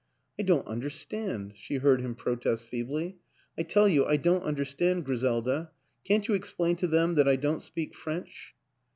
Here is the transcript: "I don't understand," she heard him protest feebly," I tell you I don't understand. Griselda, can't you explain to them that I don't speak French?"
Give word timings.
"I 0.39 0.41
don't 0.41 0.65
understand," 0.65 1.53
she 1.55 1.75
heard 1.75 2.01
him 2.01 2.15
protest 2.15 2.65
feebly," 2.65 3.17
I 3.59 3.61
tell 3.61 3.87
you 3.87 4.03
I 4.03 4.17
don't 4.17 4.41
understand. 4.43 5.05
Griselda, 5.05 5.69
can't 6.05 6.27
you 6.27 6.33
explain 6.33 6.75
to 6.77 6.87
them 6.87 7.13
that 7.13 7.27
I 7.27 7.35
don't 7.35 7.61
speak 7.61 7.93
French?" 7.93 8.55